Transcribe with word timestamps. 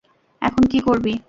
এখন 0.41 0.63
কী 0.71 0.79
করবি? 0.79 1.13